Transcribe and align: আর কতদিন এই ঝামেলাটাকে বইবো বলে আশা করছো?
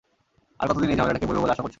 আর 0.59 0.65
কতদিন 0.69 0.89
এই 0.89 0.97
ঝামেলাটাকে 0.97 1.27
বইবো 1.27 1.41
বলে 1.41 1.53
আশা 1.53 1.63
করছো? 1.63 1.69